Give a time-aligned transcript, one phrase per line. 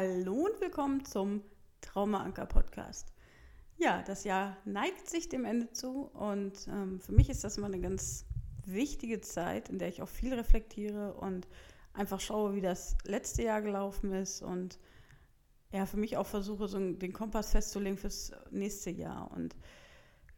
[0.00, 1.42] Hallo und willkommen zum
[1.80, 3.12] Traumaanker Podcast.
[3.78, 7.66] Ja, das Jahr neigt sich dem Ende zu und ähm, für mich ist das immer
[7.66, 8.24] eine ganz
[8.64, 11.48] wichtige Zeit, in der ich auch viel reflektiere und
[11.94, 14.78] einfach schaue, wie das letzte Jahr gelaufen ist und
[15.72, 19.32] ja, für mich auch versuche, so den Kompass festzulegen fürs nächste Jahr.
[19.32, 19.56] Und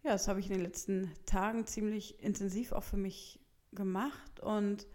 [0.02, 3.38] ja, das habe ich in den letzten Tagen ziemlich intensiv auch für mich
[3.73, 4.87] gemacht und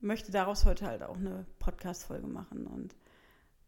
[0.00, 2.66] möchte daraus heute halt auch eine Podcast-Folge machen.
[2.66, 2.94] Und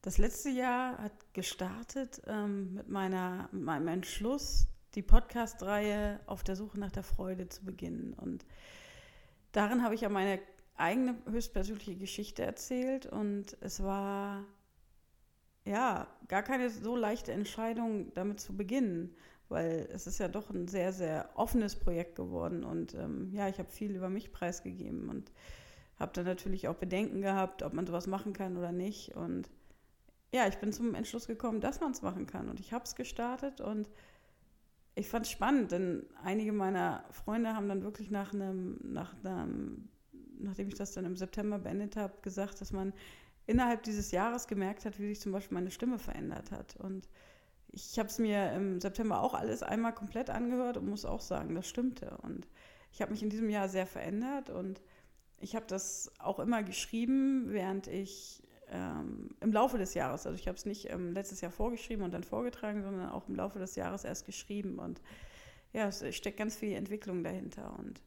[0.09, 6.57] das letzte Jahr hat gestartet ähm, mit, meiner, mit meinem Entschluss, die Podcast-Reihe auf der
[6.57, 8.15] Suche nach der Freude zu beginnen.
[8.15, 8.47] Und
[9.53, 10.41] darin habe ich ja meine
[10.79, 13.05] eigene höchstpersönliche Geschichte erzählt.
[13.05, 14.47] Und es war
[15.67, 19.15] ja gar keine so leichte Entscheidung, damit zu beginnen,
[19.51, 22.65] weil es ist ja doch ein sehr, sehr offenes Projekt geworden.
[22.65, 25.31] Und ähm, ja, ich habe viel über mich preisgegeben und
[25.99, 29.15] habe dann natürlich auch Bedenken gehabt, ob man sowas machen kann oder nicht.
[29.15, 29.51] Und
[30.33, 32.49] ja, ich bin zum Entschluss gekommen, dass man es machen kann.
[32.49, 33.89] Und ich habe es gestartet und
[34.95, 39.89] ich fand es spannend, denn einige meiner Freunde haben dann wirklich nach einem, nach einem,
[40.39, 42.93] nachdem ich das dann im September beendet habe, gesagt, dass man
[43.47, 46.77] innerhalb dieses Jahres gemerkt hat, wie sich zum Beispiel meine Stimme verändert hat.
[46.77, 47.09] Und
[47.71, 51.55] ich habe es mir im September auch alles einmal komplett angehört und muss auch sagen,
[51.55, 52.19] das stimmte.
[52.23, 52.49] Und
[52.93, 54.83] ich habe mich in diesem Jahr sehr verändert und
[55.39, 60.49] ich habe das auch immer geschrieben, während ich ähm, im Laufe des Jahres, also ich
[60.49, 63.77] habe es nicht ähm, letztes Jahr vorgeschrieben und dann vorgetragen, sondern auch im Laufe des
[63.77, 64.79] Jahres erst geschrieben.
[64.79, 65.01] Und
[65.73, 67.77] ja, es steckt ganz viel Entwicklung dahinter.
[67.79, 68.03] Und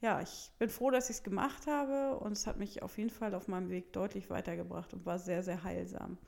[0.00, 3.10] ja, ich bin froh, dass ich es gemacht habe und es hat mich auf jeden
[3.10, 6.18] Fall auf meinem Weg deutlich weitergebracht und war sehr, sehr heilsam.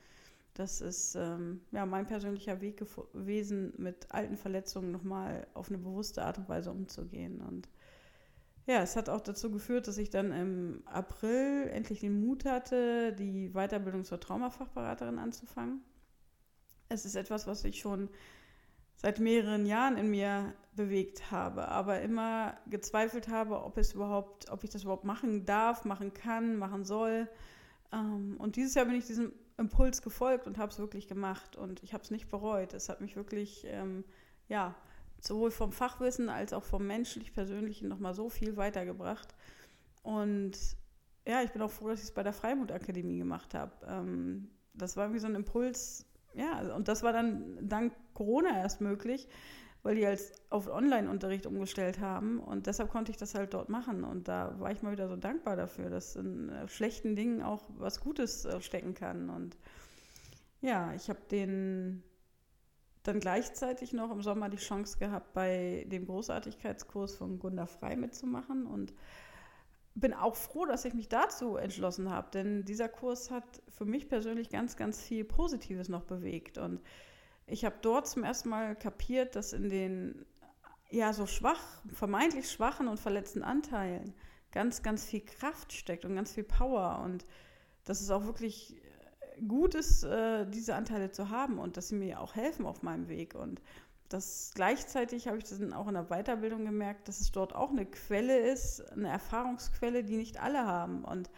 [0.53, 6.23] Das ist ähm, ja, mein persönlicher Weg gewesen, mit alten Verletzungen nochmal auf eine bewusste
[6.23, 7.41] Art und Weise umzugehen.
[7.41, 7.69] Und
[8.67, 13.13] ja, es hat auch dazu geführt, dass ich dann im April endlich den Mut hatte,
[13.13, 15.81] die Weiterbildung zur Traumafachberaterin anzufangen.
[16.89, 18.09] Es ist etwas, was ich schon
[18.97, 24.63] seit mehreren Jahren in mir bewegt habe, aber immer gezweifelt habe, ob es überhaupt, ob
[24.63, 27.27] ich das überhaupt machen darf, machen kann, machen soll.
[27.91, 31.81] Ähm, und dieses Jahr bin ich diesem Impuls gefolgt und habe es wirklich gemacht und
[31.83, 32.73] ich habe es nicht bereut.
[32.73, 34.03] Es hat mich wirklich, ähm,
[34.47, 34.75] ja,
[35.21, 39.35] sowohl vom Fachwissen als auch vom menschlich-persönlichen nochmal so viel weitergebracht.
[40.03, 40.57] Und
[41.27, 43.71] ja, ich bin auch froh, dass ich es bei der Freimut-Akademie gemacht habe.
[43.87, 48.81] Ähm, das war irgendwie so ein Impuls, ja, und das war dann dank Corona erst
[48.81, 49.27] möglich,
[49.83, 54.03] weil die als auf Online-Unterricht umgestellt haben und deshalb konnte ich das halt dort machen
[54.03, 57.63] und da war ich mal wieder so dankbar dafür, dass in äh, schlechten Dingen auch
[57.77, 59.57] was Gutes äh, stecken kann und
[60.61, 62.03] ja, ich habe den
[63.03, 68.65] dann gleichzeitig noch im Sommer die Chance gehabt, bei dem Großartigkeitskurs von Gunda Frei mitzumachen
[68.65, 68.93] und
[69.95, 74.07] bin auch froh, dass ich mich dazu entschlossen habe, denn dieser Kurs hat für mich
[74.07, 76.81] persönlich ganz, ganz viel Positives noch bewegt und
[77.47, 80.25] ich habe dort zum ersten Mal kapiert, dass in den
[80.89, 84.13] ja so schwach, vermeintlich schwachen und verletzten Anteilen
[84.51, 87.25] ganz, ganz viel Kraft steckt und ganz viel Power und
[87.85, 88.80] dass es auch wirklich
[89.47, 93.07] gut ist, äh, diese Anteile zu haben und dass sie mir auch helfen auf meinem
[93.07, 93.35] Weg.
[93.35, 93.61] Und
[94.09, 97.85] das gleichzeitig habe ich das auch in der Weiterbildung gemerkt, dass es dort auch eine
[97.85, 101.03] Quelle ist, eine Erfahrungsquelle, die nicht alle haben.
[101.03, 101.29] Und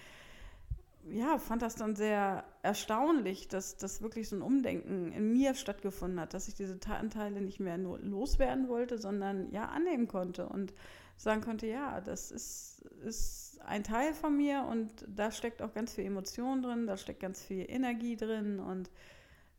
[1.09, 6.19] ja, fand das dann sehr erstaunlich, dass das wirklich so ein Umdenken in mir stattgefunden
[6.19, 10.73] hat, dass ich diese Anteile nicht mehr nur loswerden wollte, sondern ja annehmen konnte und
[11.17, 15.93] sagen konnte, ja, das ist, ist ein Teil von mir und da steckt auch ganz
[15.93, 18.89] viel Emotion drin, da steckt ganz viel Energie drin und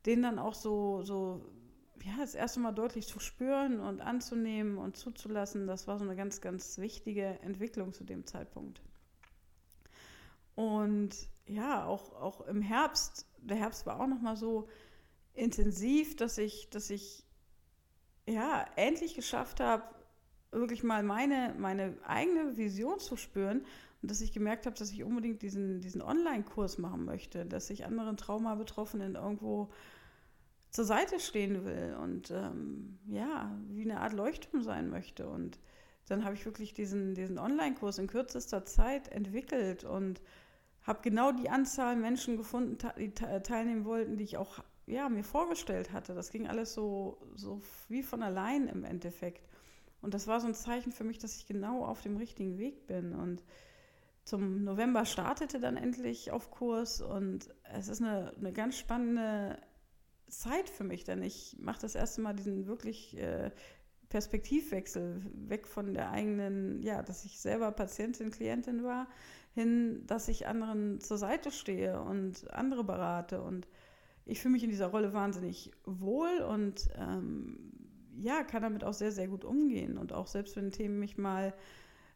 [0.05, 1.41] den dann auch so, so
[2.03, 6.15] ja, das erste Mal deutlich zu spüren und anzunehmen und zuzulassen, das war so eine
[6.15, 8.81] ganz, ganz wichtige Entwicklung zu dem Zeitpunkt.
[10.53, 11.15] Und
[11.47, 14.67] ja, auch, auch im Herbst, der Herbst war auch nochmal so
[15.33, 17.23] intensiv, dass ich, dass ich
[18.27, 19.83] ja endlich geschafft habe,
[20.55, 23.65] wirklich mal meine, meine eigene Vision zu spüren
[24.01, 27.85] und dass ich gemerkt habe, dass ich unbedingt diesen, diesen Online-Kurs machen möchte, dass ich
[27.85, 29.69] anderen Trauma-Betroffenen irgendwo
[30.69, 35.27] zur Seite stehen will und ähm, ja, wie eine Art Leuchtturm sein möchte.
[35.27, 35.59] Und
[36.07, 40.21] dann habe ich wirklich diesen, diesen Online-Kurs in kürzester Zeit entwickelt und
[40.83, 45.91] habe genau die Anzahl Menschen gefunden, die teilnehmen wollten, die ich auch ja, mir vorgestellt
[45.91, 46.13] hatte.
[46.13, 49.47] Das ging alles so, so wie von allein im Endeffekt.
[50.05, 52.85] Und das war so ein Zeichen für mich, dass ich genau auf dem richtigen Weg
[52.85, 53.15] bin.
[53.15, 53.43] Und
[54.23, 57.01] zum November startete dann endlich auf Kurs.
[57.01, 59.57] Und es ist eine, eine ganz spannende
[60.27, 63.49] Zeit für mich, denn ich mache das erste Mal diesen wirklich äh,
[64.09, 69.07] Perspektivwechsel weg von der eigenen, ja, dass ich selber Patientin, Klientin war,
[69.55, 73.41] hin, dass ich anderen zur Seite stehe und andere berate.
[73.41, 73.67] Und
[74.23, 76.43] ich fühle mich in dieser Rolle wahnsinnig wohl.
[76.47, 77.71] Und ähm,
[78.17, 79.97] ja, kann damit auch sehr, sehr gut umgehen.
[79.97, 81.53] Und auch selbst wenn Themen mich mal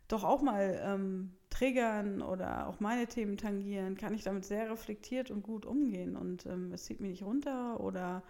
[0.08, 5.32] doch auch mal ähm, triggern oder auch meine Themen tangieren, kann ich damit sehr reflektiert
[5.32, 6.16] und gut umgehen.
[6.16, 8.24] Und ähm, es zieht mich nicht runter oder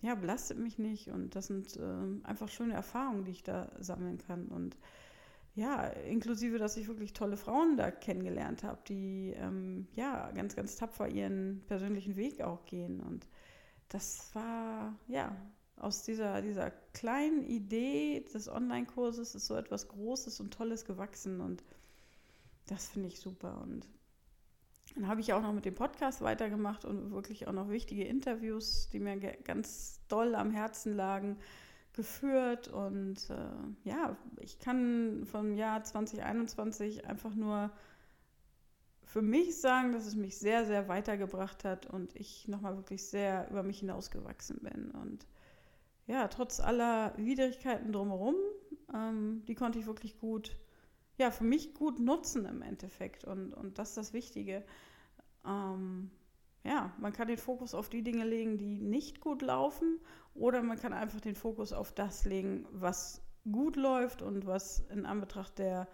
[0.00, 1.08] ja, belastet mich nicht.
[1.08, 4.46] Und das sind ähm, einfach schöne Erfahrungen, die ich da sammeln kann.
[4.46, 4.76] Und
[5.54, 10.76] ja, inklusive, dass ich wirklich tolle Frauen da kennengelernt habe, die ähm, ja ganz, ganz
[10.76, 13.00] tapfer ihren persönlichen Weg auch gehen.
[13.00, 13.28] Und
[13.88, 15.36] das war ja
[15.80, 21.62] aus dieser, dieser kleinen Idee des Online-Kurses ist so etwas Großes und Tolles gewachsen und
[22.66, 23.60] das finde ich super.
[23.62, 23.88] Und
[24.94, 28.88] dann habe ich auch noch mit dem Podcast weitergemacht und wirklich auch noch wichtige Interviews,
[28.90, 31.38] die mir ganz doll am Herzen lagen,
[31.92, 32.68] geführt.
[32.68, 37.70] Und äh, ja, ich kann vom Jahr 2021 einfach nur
[39.04, 43.48] für mich sagen, dass es mich sehr, sehr weitergebracht hat und ich nochmal wirklich sehr
[43.50, 44.90] über mich hinausgewachsen bin.
[44.90, 45.26] Und
[46.08, 48.34] ja, trotz aller Widrigkeiten drumherum,
[48.92, 50.58] ähm, die konnte ich wirklich gut,
[51.18, 53.24] ja, für mich gut nutzen im Endeffekt.
[53.24, 54.64] Und, und das ist das Wichtige.
[55.46, 56.10] Ähm,
[56.64, 60.00] ja, man kann den Fokus auf die Dinge legen, die nicht gut laufen,
[60.34, 65.04] oder man kann einfach den Fokus auf das legen, was gut läuft und was in
[65.04, 65.88] Anbetracht der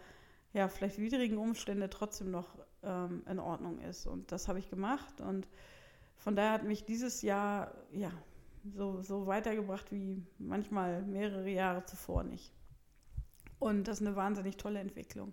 [0.52, 4.06] ja, vielleicht widrigen Umstände trotzdem noch ähm, in Ordnung ist.
[4.06, 5.20] Und das habe ich gemacht.
[5.20, 5.48] Und
[6.16, 8.12] von daher hat mich dieses Jahr ja,
[8.72, 12.52] so, so weitergebracht wie manchmal mehrere Jahre zuvor nicht.
[13.58, 15.32] Und das ist eine wahnsinnig tolle Entwicklung.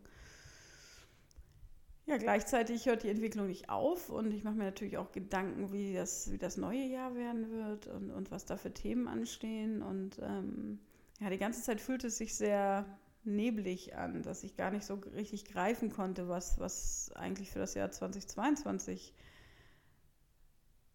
[2.06, 5.94] Ja, gleichzeitig hört die Entwicklung nicht auf und ich mache mir natürlich auch Gedanken, wie
[5.94, 9.82] das, wie das neue Jahr werden wird und, und was da für Themen anstehen.
[9.82, 10.80] Und ähm,
[11.20, 12.86] ja, die ganze Zeit fühlt es sich sehr
[13.24, 17.76] neblig an, dass ich gar nicht so richtig greifen konnte, was, was eigentlich für das
[17.76, 19.14] Jahr 2022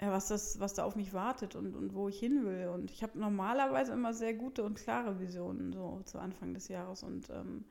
[0.01, 2.69] ja, was, das, was da auf mich wartet und, und wo ich hin will.
[2.69, 7.03] Und ich habe normalerweise immer sehr gute und klare Visionen so zu Anfang des Jahres.
[7.03, 7.65] Und ähm,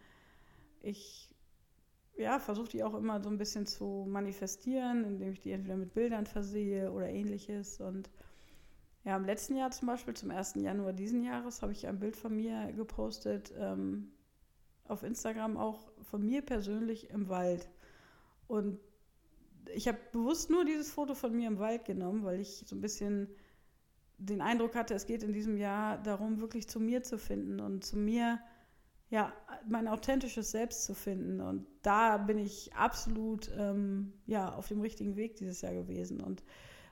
[0.81, 1.29] ich
[2.17, 5.93] ja, versuche die auch immer so ein bisschen zu manifestieren, indem ich die entweder mit
[5.93, 7.79] Bildern versehe oder ähnliches.
[7.79, 8.09] Und
[9.03, 10.55] ja, im letzten Jahr zum Beispiel, zum 1.
[10.55, 14.11] Januar diesen Jahres, habe ich ein Bild von mir gepostet, ähm,
[14.87, 17.69] auf Instagram auch von mir persönlich im Wald.
[18.47, 18.79] Und
[19.73, 22.81] ich habe bewusst nur dieses Foto von mir im Wald genommen, weil ich so ein
[22.81, 23.29] bisschen
[24.17, 27.83] den Eindruck hatte, es geht in diesem Jahr darum, wirklich zu mir zu finden und
[27.83, 28.39] zu mir,
[29.09, 29.33] ja,
[29.67, 31.41] mein authentisches Selbst zu finden.
[31.41, 36.43] Und da bin ich absolut, ähm, ja, auf dem richtigen Weg dieses Jahr gewesen und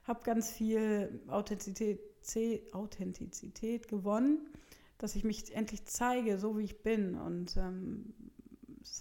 [0.04, 4.50] habe ganz viel Authentizität, Authentizität gewonnen,
[4.98, 7.16] dass ich mich endlich zeige, so wie ich bin.
[7.16, 8.14] Und ähm,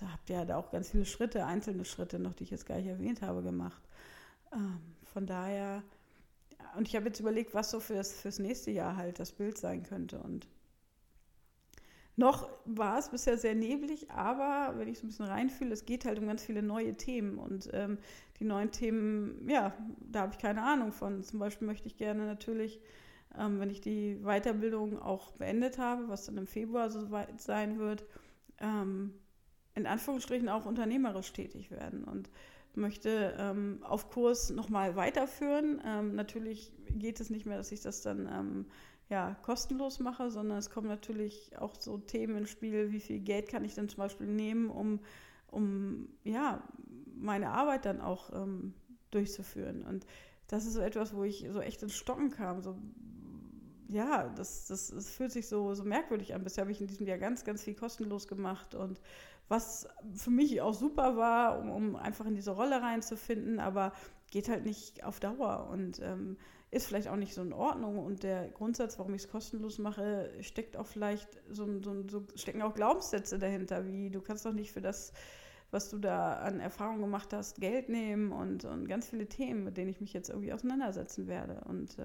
[0.00, 2.86] habt ja da auch ganz viele Schritte, einzelne Schritte noch, die ich jetzt gar nicht
[2.86, 3.82] erwähnt habe, gemacht.
[4.52, 5.82] Ähm, von daher,
[6.76, 9.82] und ich habe jetzt überlegt, was so fürs, fürs nächste Jahr halt das Bild sein
[9.82, 10.18] könnte.
[10.20, 10.48] Und
[12.16, 16.04] noch war es bisher sehr neblig, aber wenn ich so ein bisschen reinfühle, es geht
[16.04, 17.38] halt um ganz viele neue Themen.
[17.38, 17.98] Und ähm,
[18.38, 21.22] die neuen Themen, ja, da habe ich keine Ahnung von.
[21.22, 22.80] Zum Beispiel möchte ich gerne natürlich,
[23.38, 27.78] ähm, wenn ich die Weiterbildung auch beendet habe, was dann im Februar so weit sein
[27.78, 28.04] wird,
[28.60, 29.14] ähm,
[29.74, 32.30] in Anführungsstrichen auch unternehmerisch tätig werden und
[32.74, 35.80] möchte ähm, auf Kurs nochmal weiterführen.
[35.84, 38.66] Ähm, natürlich geht es nicht mehr, dass ich das dann ähm,
[39.08, 43.48] ja, kostenlos mache, sondern es kommen natürlich auch so Themen ins Spiel, wie viel Geld
[43.48, 45.00] kann ich denn zum Beispiel nehmen, um,
[45.48, 46.62] um ja,
[47.14, 48.72] meine Arbeit dann auch ähm,
[49.10, 49.82] durchzuführen.
[49.82, 50.06] Und
[50.48, 52.62] das ist so etwas, wo ich so echt ins Stocken kam.
[52.62, 52.76] So,
[53.88, 56.42] ja, das, das, das fühlt sich so, so merkwürdig an.
[56.42, 59.00] Bisher habe ich in diesem Jahr ganz, ganz viel kostenlos gemacht und
[59.52, 63.92] was für mich auch super war, um, um einfach in diese Rolle reinzufinden, aber
[64.30, 66.38] geht halt nicht auf Dauer und ähm,
[66.70, 67.98] ist vielleicht auch nicht so in Ordnung.
[67.98, 72.62] Und der Grundsatz, warum ich es kostenlos mache, steckt auch vielleicht so, so, so stecken
[72.62, 75.12] auch Glaubenssätze dahinter, wie du kannst doch nicht für das
[75.72, 79.78] was du da an Erfahrung gemacht hast, Geld nehmen und, und ganz viele Themen, mit
[79.78, 81.62] denen ich mich jetzt irgendwie auseinandersetzen werde.
[81.64, 82.04] Und äh,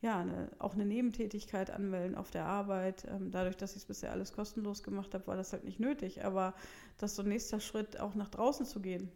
[0.00, 3.04] ja, eine, auch eine Nebentätigkeit anmelden auf der Arbeit.
[3.10, 6.24] Ähm, dadurch, dass ich es bisher alles kostenlos gemacht habe, war das halt nicht nötig.
[6.24, 6.54] Aber
[6.98, 9.10] das ist so ein nächster Schritt, auch nach draußen zu gehen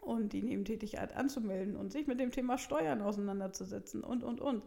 [0.00, 4.62] und die Nebentätigkeit anzumelden und sich mit dem Thema Steuern auseinanderzusetzen und, und, und.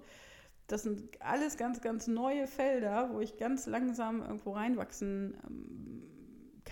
[0.68, 6.04] Das sind alles ganz, ganz neue Felder, wo ich ganz langsam irgendwo reinwachsen ähm,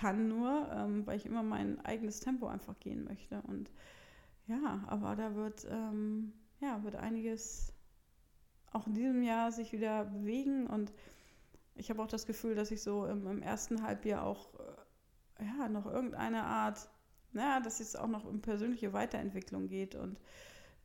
[0.02, 3.42] kann nur, ähm, weil ich immer mein eigenes Tempo einfach gehen möchte.
[3.44, 3.72] Und
[4.48, 7.74] ja, aber da wird, ähm, ja, wird einiges
[8.72, 10.92] auch in diesem Jahr sich wieder bewegen und
[11.76, 14.50] ich habe auch das Gefühl, dass ich so im, im ersten Halbjahr auch
[15.40, 16.90] äh, ja, noch irgendeine Art,
[17.32, 20.20] naja, dass es auch noch um persönliche Weiterentwicklung geht und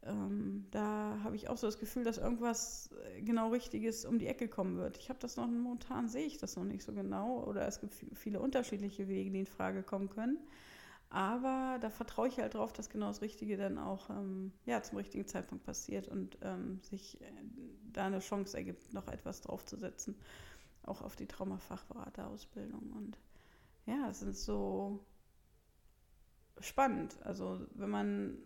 [0.07, 4.27] ähm, da habe ich auch so das Gefühl, dass irgendwas äh, genau Richtiges um die
[4.27, 4.99] Ecke kommen wird.
[4.99, 7.95] Ich habe das noch, momentan sehe ich das noch nicht so genau oder es gibt
[8.15, 10.39] viele unterschiedliche Wege, die in Frage kommen können.
[11.09, 14.99] Aber da vertraue ich halt drauf, dass genau das Richtige dann auch ähm, ja, zum
[14.99, 17.25] richtigen Zeitpunkt passiert und ähm, sich äh,
[17.93, 20.17] da eine Chance ergibt, noch etwas draufzusetzen,
[20.83, 22.93] auch auf die Traumafachberaterausbildung.
[22.93, 23.19] Und
[23.87, 25.05] ja, es ist so
[26.61, 27.17] spannend.
[27.23, 28.39] Also wenn man,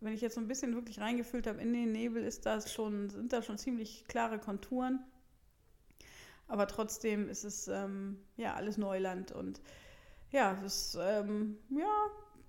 [0.00, 3.10] wenn ich jetzt so ein bisschen wirklich reingefühlt habe in den Nebel, ist das schon,
[3.10, 5.00] sind da schon ziemlich klare Konturen.
[6.46, 9.60] Aber trotzdem ist es ähm, ja alles Neuland und
[10.30, 11.88] ja, das, ähm, ja,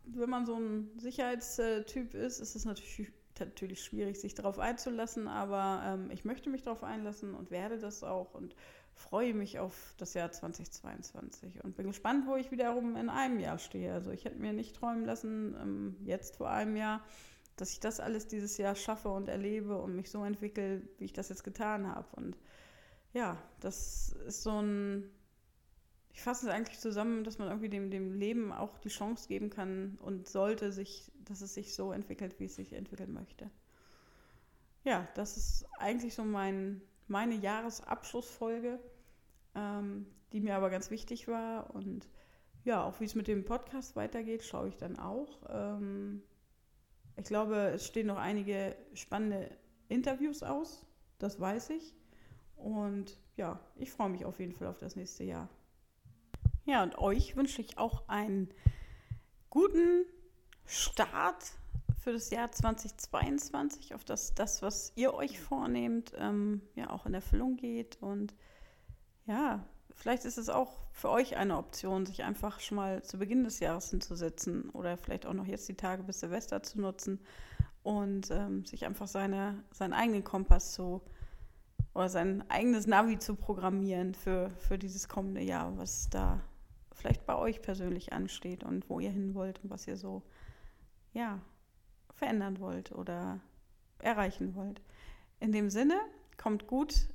[0.06, 5.82] wenn man so ein Sicherheitstyp ist, ist es natürlich, natürlich schwierig, sich darauf einzulassen, aber
[5.86, 8.56] ähm, ich möchte mich darauf einlassen und werde das auch und
[8.94, 13.58] freue mich auf das Jahr 2022 und bin gespannt, wo ich wiederum in einem Jahr
[13.58, 13.94] stehe.
[13.94, 17.02] Also ich hätte mir nicht träumen lassen, ähm, jetzt vor einem Jahr,
[17.60, 21.14] dass ich das alles dieses Jahr schaffe und erlebe und mich so entwickle, wie ich
[21.14, 22.08] das jetzt getan habe.
[22.16, 22.38] Und
[23.14, 25.10] ja, das ist so ein
[26.20, 29.50] ich fasse es eigentlich zusammen, dass man irgendwie dem, dem Leben auch die Chance geben
[29.50, 33.50] kann und sollte sich, dass es sich so entwickelt, wie es sich entwickeln möchte.
[34.84, 38.80] Ja, das ist eigentlich so mein, meine Jahresabschlussfolge,
[39.56, 41.74] ähm, die mir aber ganz wichtig war.
[41.74, 42.10] Und
[42.66, 45.40] ja, auch wie es mit dem Podcast weitergeht, schaue ich dann auch.
[45.48, 46.22] Ähm,
[47.20, 49.52] ich glaube, es stehen noch einige spannende
[49.90, 50.86] Interviews aus,
[51.18, 51.94] das weiß ich.
[52.56, 55.50] Und ja, ich freue mich auf jeden Fall auf das nächste Jahr.
[56.66, 58.50] Ja, und euch wünsche ich auch einen
[59.50, 60.06] guten
[60.66, 61.52] Start
[62.02, 67.14] für das Jahr 2022, auf das, das was ihr euch vornehmt, ähm, ja auch in
[67.14, 67.98] Erfüllung geht.
[68.02, 68.34] Und
[69.26, 69.66] ja,
[70.00, 73.60] vielleicht ist es auch für euch eine Option, sich einfach schon mal zu Beginn des
[73.60, 77.20] Jahres hinzusetzen oder vielleicht auch noch jetzt die Tage bis Silvester zu nutzen
[77.84, 81.02] und ähm, sich einfach seine, seinen eigenen Kompass zu
[81.94, 86.40] oder sein eigenes Navi zu programmieren für, für dieses kommende Jahr, was da
[86.94, 90.24] vielleicht bei euch persönlich ansteht und wo ihr hin wollt und was ihr so,
[91.14, 91.40] ja,
[92.14, 93.40] verändern wollt oder
[94.00, 94.82] erreichen wollt.
[95.40, 95.96] In dem Sinne,
[96.38, 97.08] kommt gut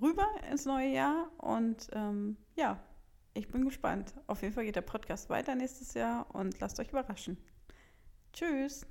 [0.00, 2.80] rüber ins neue Jahr und ähm, ja,
[3.34, 4.14] ich bin gespannt.
[4.26, 7.36] Auf jeden Fall geht der Podcast weiter nächstes Jahr und lasst euch überraschen.
[8.32, 8.86] Tschüss.